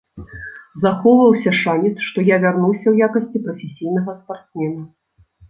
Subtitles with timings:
[0.85, 4.83] Захоўваўся шанец, што я вярнуся ў якасці прафесійнага спартсмена.